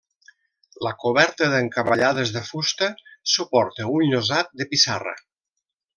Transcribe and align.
La 0.85 0.93
coberta 1.03 1.49
d'encavallades 1.51 2.33
de 2.37 2.43
fusta 2.49 2.89
suporta 3.35 3.87
un 3.99 4.11
llosat 4.15 4.51
de 4.63 4.71
pissarra. 4.73 5.19